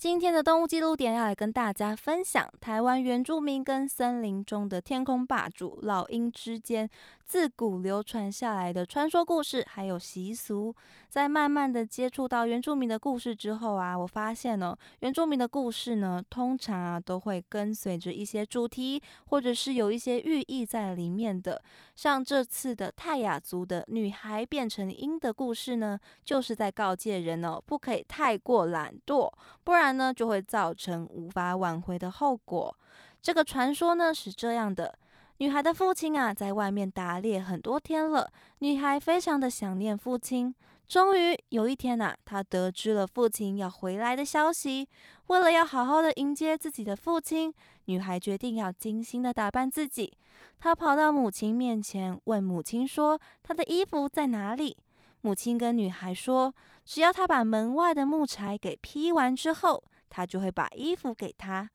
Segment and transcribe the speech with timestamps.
[0.00, 6.88] 今天的动物记录点要来跟大家分享台湾原住民跟森林中的天空霸主老鹰之间
[7.26, 10.74] 自古流传下来的传说故事，还有习俗。
[11.08, 21.62] 在慢慢的接触到原住民的故事之后啊，我发现呢，原住民的故事呢，通常啊都会跟随着一些主题，或者是有一些寓意在里面的。
[21.94, 32.76] 像这次的泰雅族的女孩变成鹰的故事呢，就是在告诫人哦，不可以太过懒惰，不然呢就会造成无法挽回的后果。
[33.22, 34.98] 这个传说呢是这样的。
[35.38, 40.54] 女孩的父亲啊，在外面打猎很多天了，女孩非常的想念父亲。
[40.86, 44.88] 终于有一天呐，她得知了父亲要回来的消息。
[45.28, 50.12] 为了要好好的迎接自己的父亲，女孩决定要精心的打扮自己。
[50.58, 54.76] 她跑到母亲面前，问母亲说：“她的衣服在哪里？”
[55.22, 56.54] 母亲跟女孩说
[56.84, 61.68] ：“只要她把门外的木柴给劈完之后，她就会把衣服给她。”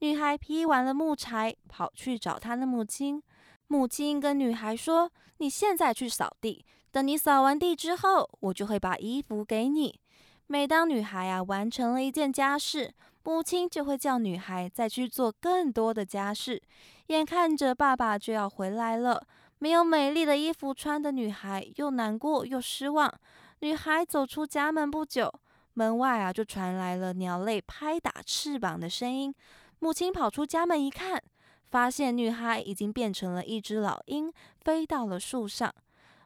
[0.00, 3.22] 女孩劈完了木柴，跑去找她的母亲。
[3.68, 10.00] 母亲跟女孩说：“你现在去扫地，等你扫完地之后，我就会把衣服给你。”
[10.46, 12.92] 每当女孩啊完成了一件家事，
[13.22, 16.60] 母亲就会叫女孩再去做更多的家事。
[17.06, 19.24] 眼看着爸爸就要回来了，
[19.60, 23.12] 没有美丽的衣服穿的女孩又难过又失望。
[23.60, 25.30] 女孩走出家门不久，
[25.74, 29.34] 门外啊就传来了鸟类拍打翅膀的声音。
[29.78, 31.22] 母亲跑出家门一看，
[31.70, 35.70] 发现女孩已经变成了一只老鹰，飞到了树上。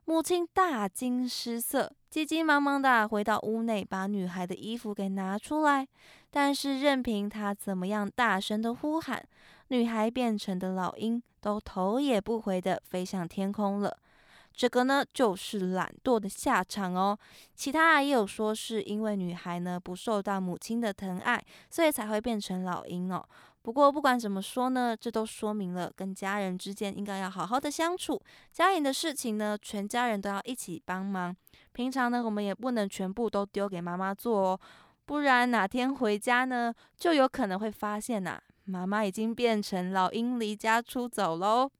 [0.04, 5.88] 母亲大惊失色，急急忙忙的回到屋内，把女孩的衣服给拿出来。
[6.30, 9.26] 但是任凭她怎么样大声的呼喊，
[9.74, 13.96] 女孩变成的老鹰都头也不回的飞向天空了。
[14.52, 17.18] 这个呢，就是懒惰的下场哦。
[17.56, 23.20] 其他也有说，是因为女孩呢不受到母亲的疼爱，所以才会变成老鹰哦。
[23.62, 28.20] 不过不管怎么说呢，这都说明了跟家人之间应该要好好的相处。
[28.52, 31.34] 家里的事情呢，全家人都要一起帮忙。
[31.72, 34.60] 平常呢，我们也不能全部都丢给妈妈做哦，
[35.04, 41.70] 不然哪天回家呢，就有可能会发现呐，妈妈已经变成老鹰离家出走喽。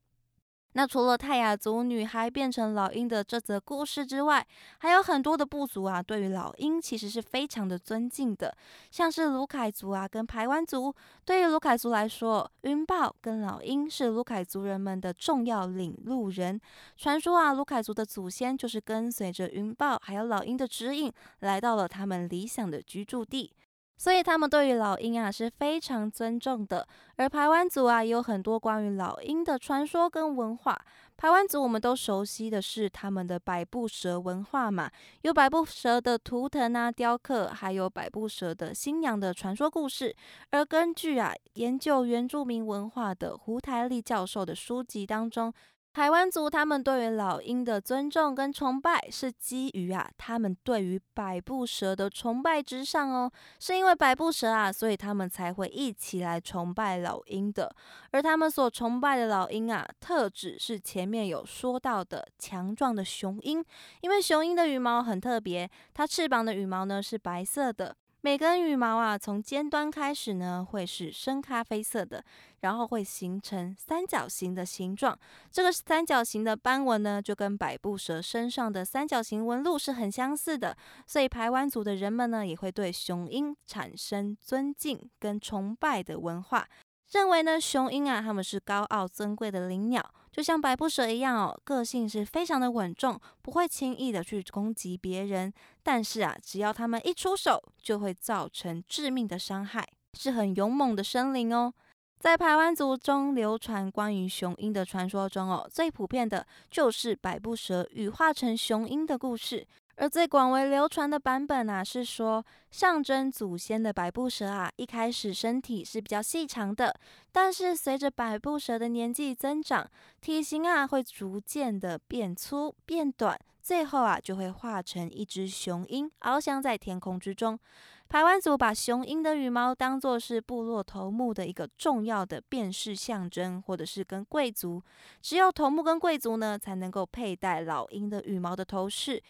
[0.76, 4.44] 那除了泰雅族女孩变成老鹰的这则故事之外，
[4.78, 8.52] 还有很多的部族啊，对于老鹰其实是非常的尊敬的。
[8.90, 10.92] 像是卢凯族啊，跟排湾族，
[11.24, 16.60] 对于卢凯族来说，云豹跟老鹰是卢凯族人们的重要领路人。
[16.96, 23.52] 传说啊，卢凯族的祖先就是跟随着云豹还有老鹰的指引，来到了他们理想的居住地。
[23.96, 30.78] 所以他们对于老鹰啊是非常尊重的，而排湾族啊也有很多关于老鹰的传说跟文化。
[31.16, 34.90] 排湾族我们都熟悉的是他们的百步蛇文化嘛，
[35.22, 40.14] 有百步蛇的图腾啊、雕刻，还有百步蛇的新娘的传说故事。
[40.50, 45.52] 而根据啊研究原住民文化的胡台丽教授的书籍当中。
[45.94, 57.72] 台湾族他们对于老鹰的尊重跟崇拜，是基于啊他们对于百步蛇的崇拜之上哦，是因为百步蛇啊，所以他们才会一起来崇拜老鹰的。
[58.10, 63.64] 而他们所崇拜的老鹰啊，特指是前面有说到的强壮的雄鹰，
[64.00, 67.94] 因为雄鹰的羽毛很特别，它翅膀的羽毛呢是白色的。
[68.24, 72.24] 每根羽毛啊，从尖端开始呢，会是深咖啡色的，
[72.60, 75.14] 然后会形成三角形的形状。
[75.50, 80.74] 这个三角形的斑纹呢，就跟百步蛇身上的三角形纹路是很相似的。
[81.06, 86.66] 所以排湾族的人们呢，也会对雄鹰产生尊敬跟崇拜的文化。
[87.10, 90.02] 认为呢，雄鹰啊，他们是高傲尊贵的灵鸟，
[90.34, 95.52] 就像百步蛇一样哦，个性是非常的稳重，不会轻易的去攻击别人。
[95.80, 99.88] 但是啊，只要他们一出手，就会造成致命的伤害，
[100.18, 101.72] 是很勇猛的生灵哦。
[102.18, 109.64] 在排湾族中流传关于雄鹰的传说中哦，最普遍的就是百步蛇羽化成雄鹰的故事。
[109.96, 116.94] 而最广为流传的版本啊，是说象征祖先的百步蛇啊，一开始身体是比较细长的，
[117.30, 119.88] 但是随着百步蛇的年纪增长，
[120.20, 127.58] 体型啊会逐渐的变粗变短，最后啊就会化成一只雄鹰翱翔在天空之中。
[128.06, 134.82] 排湾族把雄鹰的羽毛当作是部落头目的一个重要的辨识象征，或者是跟贵族，
[135.22, 139.22] 只有头目跟贵族呢才能够佩戴老鹰的羽毛的头饰。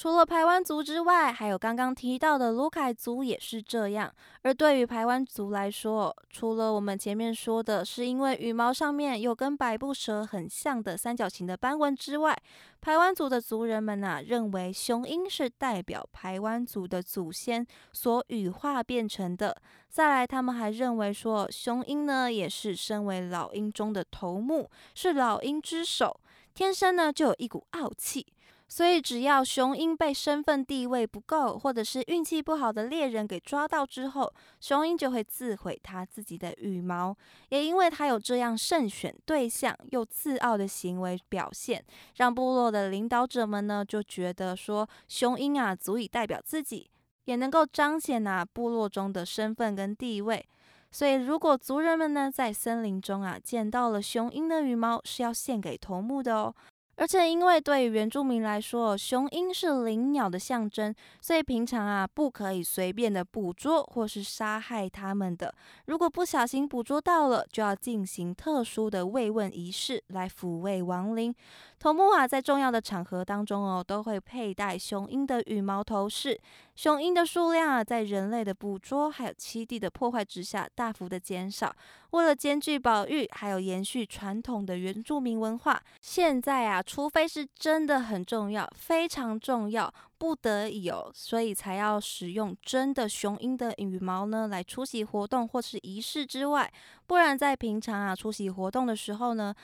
[0.00, 4.10] 除了排湾族之外，还有刚刚提到的卢凯族也是这样。
[4.40, 12.34] 而对于排湾族来说，除了我们前面说的是因为羽毛上面有跟百步蛇很像的三角形的斑纹之外，
[12.80, 19.54] 排湾族的族人们呐认为雄鹰是代表排湾族的祖先所羽化变成的。
[19.90, 26.18] 再来，他们还认为说雄鹰呢也是身为老鹰中的头目，是老鹰之首，
[26.54, 28.26] 天生呢就有一股傲气。
[28.72, 37.14] 所以，只要雄鹰被身份地位不够，或者是运气不好的猎人给抓到之后，雄鹰就会自毁他自己的羽毛。
[37.48, 41.84] 也因为他有这样慎选对象又自傲的行为表现，
[42.14, 46.88] 让部落的领导者们呢就觉得说，雄鹰啊足以代表自己，
[47.24, 50.46] 也能够彰显啊部落中的身份跟地位。
[50.92, 56.54] 所以，如果族人们呢在森林中啊见到了雄鹰的羽毛，是要献给头目的哦。
[57.00, 65.54] 而且，因为对原住民来说，雄鹰是灵鸟的象征，所以平常啊不可以随便的捕捉或是杀害它们的。
[65.86, 71.34] 如果不小心捕捉到了，就要进行特殊的慰问仪式来抚慰亡灵。
[71.80, 76.38] 头目啊，在重要的场合当中哦，都会佩戴雄鹰的羽毛头饰。
[76.76, 81.74] 雄鹰的数量啊，在人类的捕捉还有栖地的破坏之下，大幅的减少。
[82.10, 96.70] 为了兼具保育还有延续传统的原住民文化，现在啊，除非是真的很重要、非常重要、不得已哦，所以才要使用真的雄鹰的羽毛呢，来出席活动或是仪式之外，
[97.06, 99.54] 不然在平常啊出席活动的时候呢。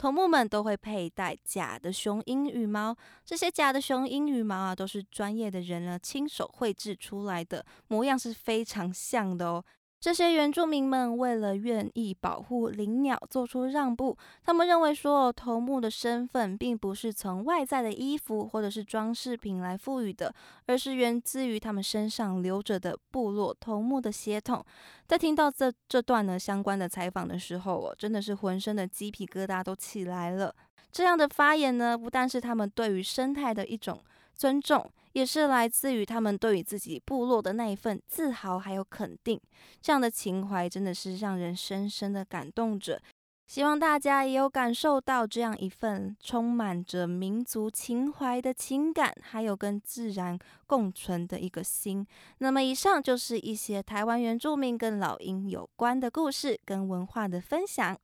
[0.00, 9.62] 头目们都会佩戴假的雄鹰羽毛，这些假的雄鹰羽毛啊，都是专业的人呢亲手绘制出来的，模样是非常像的哦。
[10.00, 14.16] 这些原住民们为了愿意保护灵鸟，做出让步。
[14.42, 24.64] 他们认为说，头目的身份并不是从外在的衣服或者是装饰品来赋予的，而是源自于他们身上流着的部落头目的血统。
[25.06, 30.54] 在听到这这段呢相关的采访的时候，我真的是浑身的鸡皮疙瘩都起来了。
[30.90, 34.02] 这样的发言呢，不但是他们对于生态的一种
[34.40, 34.90] 尊重。
[35.12, 39.40] 也是来自于他们对于自己部落的那一份自豪还有肯定，
[39.82, 43.02] 这样的情怀真的是让人深深的感动着。
[43.48, 50.38] 希望大家也有感受到这样一份充满着民族情怀的情感，还有跟自然
[50.68, 52.06] 共存的一个心。
[52.38, 57.98] 那么，以上就是一些台湾原住民跟老鹰有关的故事跟文化的分享。